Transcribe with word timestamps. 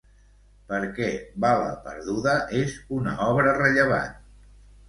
Per 0.71 0.79
què 0.99 1.09
Bala 1.45 1.69
perduda 1.87 2.33
és 2.63 2.81
una 3.01 3.15
obra 3.29 3.55
rellevant? 3.63 4.21